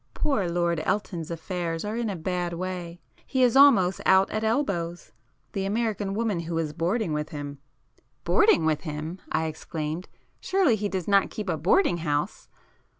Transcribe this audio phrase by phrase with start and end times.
[0.15, 6.15] Poor Lord Elton's affairs are in a bad way—he is almost out at elbows;—the American
[6.15, 7.59] woman who is boarding with him——"
[8.23, 12.49] "Boarding with him!" I exclaimed—"Surely he does not keep a boarding house?"